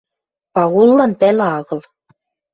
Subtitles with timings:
[0.53, 1.79] —Пагуллан пӓлӹ агыл.